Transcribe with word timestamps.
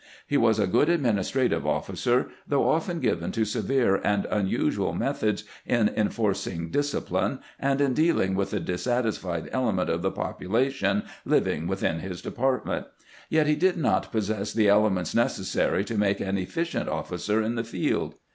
He 0.25 0.35
was 0.35 0.57
a 0.57 0.65
good 0.65 0.89
administrative 0.89 1.63
officer, 1.63 2.29
though 2.47 2.67
often 2.67 3.01
given 3.01 3.31
to 3.33 3.45
severe 3.45 3.97
and 4.03 4.25
unusual 4.31 4.93
methods 4.95 5.43
in 5.63 5.89
enforcing 5.89 6.71
discipline 6.71 7.37
and 7.59 7.79
in 7.79 7.93
dealing 7.93 8.33
with 8.33 8.49
the 8.49 8.59
dissatisfied 8.59 9.47
element 9.51 9.91
of 9.91 10.01
the 10.01 10.09
population 10.09 11.03
living 11.23 11.67
within 11.67 11.99
his 11.99 12.19
department; 12.23 12.87
yet 13.29 13.45
he 13.45 13.55
did 13.55 13.77
not 13.77 14.11
possess 14.11 14.53
the 14.53 14.67
elements 14.67 15.13
necessary 15.13 15.85
to 15.85 15.99
make 15.99 16.19
an 16.19 16.35
efficient 16.39 16.89
officer 16.89 17.43
in 17.43 17.53
the 17.53 17.63
field. 17.63 18.15